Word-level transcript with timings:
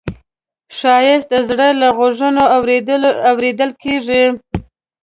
ښایست 0.77 1.27
د 1.31 1.35
زړه 1.49 1.67
له 1.81 1.87
غوږونو 1.97 2.43
اورېدل 3.31 3.71
کېږي 3.83 4.23